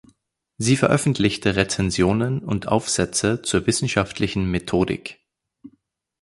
[0.57, 5.19] Sie veröffentlichte Rezensionen und Aufsätze zur wissenschaftlichen Methodik.